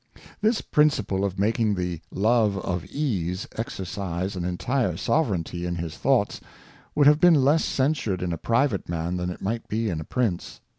This 0.41 0.61
Principle 0.61 1.23
of 1.23 1.37
making 1.37 1.75
the 1.75 2.01
love 2.09 2.57
of 2.65 2.83
Ease 2.85 3.47
exercise 3.55 4.35
an 4.35 4.43
entire 4.43 4.97
Sovereignty 4.97 5.63
in 5.63 5.75
his 5.75 5.95
Thoughts, 5.95 6.41
would 6.95 7.05
have 7.05 7.19
been 7.19 7.35
less 7.45 7.63
censured 7.63 8.23
in 8.23 8.33
a 8.33 8.37
private 8.39 8.89
Man, 8.89 9.17
than 9.17 9.37
might 9.41 9.67
be 9.67 9.91
in 9.91 10.01
a 10.01 10.03
Prince. 10.03 10.59